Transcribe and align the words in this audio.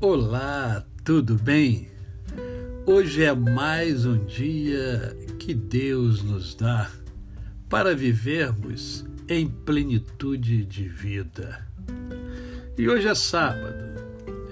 Olá, 0.00 0.86
tudo 1.02 1.34
bem? 1.34 1.90
Hoje 2.86 3.24
é 3.24 3.34
mais 3.34 4.06
um 4.06 4.24
dia 4.26 5.16
que 5.40 5.52
Deus 5.52 6.22
nos 6.22 6.54
dá 6.54 6.88
para 7.68 7.96
vivermos 7.96 9.04
em 9.28 9.48
plenitude 9.48 10.64
de 10.64 10.88
vida. 10.88 11.66
E 12.78 12.88
hoje 12.88 13.08
é 13.08 13.14
sábado, 13.16 14.00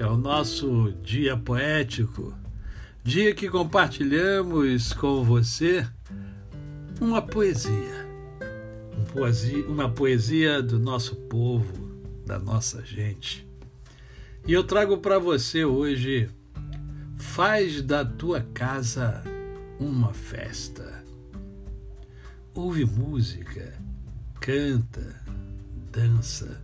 é 0.00 0.04
o 0.04 0.16
nosso 0.16 0.92
dia 1.00 1.36
poético, 1.36 2.36
dia 3.04 3.32
que 3.32 3.48
compartilhamos 3.48 4.92
com 4.94 5.22
você 5.22 5.86
uma 7.00 7.22
poesia, 7.22 8.04
uma 9.68 9.88
poesia 9.88 10.60
do 10.60 10.80
nosso 10.80 11.14
povo, 11.14 11.72
da 12.26 12.36
nossa 12.36 12.84
gente 12.84 13.46
e 14.46 14.52
eu 14.52 14.62
trago 14.62 14.98
para 14.98 15.18
você 15.18 15.64
hoje: 15.64 16.30
faz 17.16 17.82
da 17.82 18.04
tua 18.04 18.40
casa 18.54 19.22
uma 19.80 20.14
festa. 20.14 21.04
Ouve 22.54 22.84
música, 22.84 23.74
canta, 24.40 25.20
dança. 25.90 26.62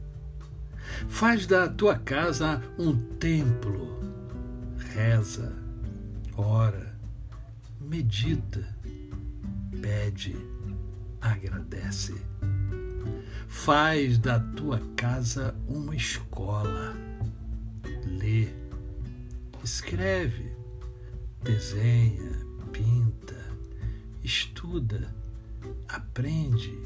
Faz 1.08 1.46
da 1.46 1.68
tua 1.68 1.98
casa 1.98 2.62
um 2.78 2.96
templo. 3.16 4.00
Reza, 4.94 5.52
ora, 6.36 6.94
medita, 7.80 8.64
pede, 9.80 10.36
agradece. 11.20 12.14
Faz 13.48 14.18
da 14.18 14.38
tua 14.38 14.80
casa 14.96 15.54
uma 15.66 15.94
escola 15.96 17.11
escreve, 19.62 20.52
desenha, 21.42 22.38
pinta, 22.72 23.36
estuda, 24.22 25.14
aprende, 25.88 26.76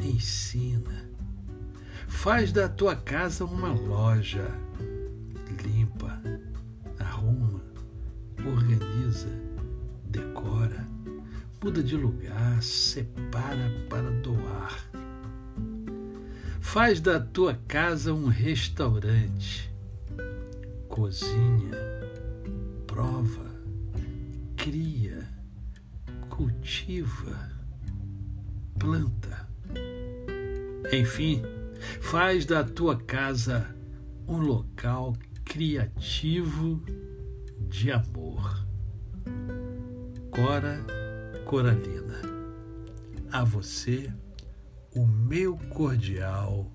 ensina. 0.00 1.04
Faz 2.08 2.52
da 2.52 2.68
tua 2.68 2.96
casa 2.96 3.44
uma 3.44 3.72
loja, 3.72 4.48
limpa, 5.62 6.20
arruma, 6.98 7.62
organiza, 8.46 9.28
decora, 10.04 10.86
muda 11.62 11.82
de 11.82 11.96
lugar, 11.96 12.62
separa 12.62 13.70
para 13.90 14.10
doar. 14.10 14.88
Faz 16.60 17.00
da 17.00 17.20
tua 17.20 17.54
casa 17.68 18.12
um 18.12 18.26
restaurante 18.26 19.66
cozinha, 20.96 21.76
prova, 22.96 23.44
cria, 24.56 25.28
cultiva, 26.30 27.52
planta. 28.78 29.46
Enfim, 30.90 31.42
faz 32.00 32.46
da 32.46 32.64
tua 32.64 32.96
casa 32.96 33.76
um 34.26 34.38
local 34.38 35.14
criativo 35.44 36.82
de 37.68 37.92
amor. 37.92 38.66
Cora 40.30 40.82
Coralina, 41.44 42.22
a 43.30 43.44
você 43.44 44.10
o 44.94 45.04
meu 45.06 45.58
cordial 45.68 46.72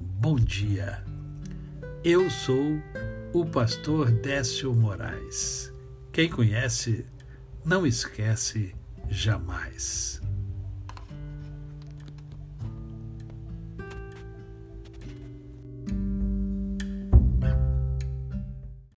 bom 0.00 0.36
dia. 0.36 1.04
Eu 2.02 2.30
sou 2.30 2.80
o 3.32 3.46
pastor 3.46 4.10
Décio 4.10 4.74
Moraes. 4.74 5.72
Quem 6.12 6.28
conhece, 6.28 7.06
não 7.64 7.86
esquece 7.86 8.74
jamais. 9.08 10.19